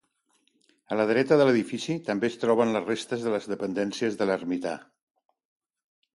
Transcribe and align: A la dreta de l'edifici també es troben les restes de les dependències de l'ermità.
A 0.93 0.95
la 1.01 1.03
dreta 1.11 1.37
de 1.41 1.45
l'edifici 1.47 1.97
també 2.07 2.31
es 2.31 2.39
troben 2.45 2.73
les 2.77 2.89
restes 2.89 3.27
de 3.27 3.35
les 3.35 3.47
dependències 3.53 4.19
de 4.23 4.31
l'ermità. 4.31 4.75